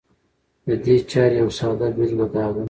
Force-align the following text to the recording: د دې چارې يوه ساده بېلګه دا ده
د 0.67 0.69
دې 0.83 0.95
چارې 1.11 1.35
يوه 1.41 1.53
ساده 1.57 1.87
بېلګه 1.95 2.27
دا 2.33 2.45
ده 2.53 2.59